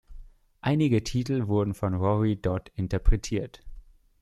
Einige 0.61 1.03
Titel 1.03 1.45
wurden 1.47 1.75
von 1.75 1.93
Rory 1.93 2.35
Dodd 2.35 2.71
interpretiert. 2.73 3.63